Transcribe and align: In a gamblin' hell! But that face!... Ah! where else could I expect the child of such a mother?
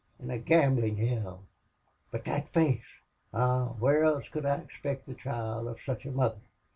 In 0.19 0.31
a 0.31 0.39
gamblin' 0.39 0.97
hell! 0.97 1.43
But 2.09 2.25
that 2.25 2.51
face!... 2.51 3.01
Ah! 3.35 3.75
where 3.77 4.03
else 4.03 4.27
could 4.29 4.47
I 4.47 4.55
expect 4.57 5.05
the 5.05 5.13
child 5.13 5.67
of 5.67 5.79
such 5.79 6.07
a 6.07 6.11
mother? 6.11 6.41